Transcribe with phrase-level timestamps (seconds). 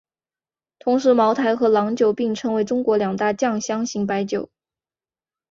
[0.79, 4.49] 同时茅台和郎酒并称为中国两大酱香型白酒。